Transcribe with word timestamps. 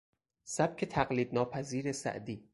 سبک 0.43 0.85
تقلید 0.85 1.33
ناپذیر 1.33 1.91
سعدی 1.91 2.43